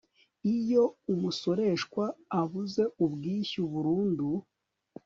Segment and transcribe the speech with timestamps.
[0.55, 2.03] iyo umusoreshwa
[2.39, 4.27] abuze ubwishyu burundu